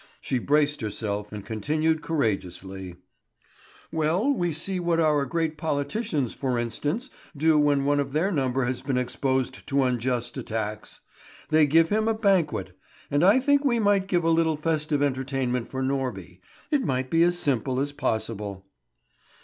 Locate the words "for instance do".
6.33-7.59